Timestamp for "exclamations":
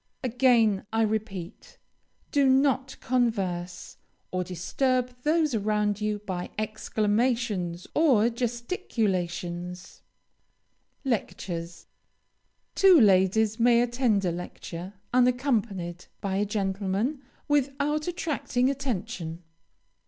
6.57-7.85